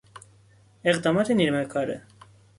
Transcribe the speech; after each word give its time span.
اقدامات 0.85 1.31
نیمه 1.31 1.65
کاره 1.65 2.01